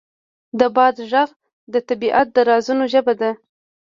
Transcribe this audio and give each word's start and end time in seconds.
د 0.59 0.61
باد 0.75 0.95
غږ 1.11 1.29
د 1.73 1.75
طبیعت 1.87 2.27
د 2.35 2.37
رازونو 2.49 2.83
ژبه 2.93 3.13
ده. 3.21 3.31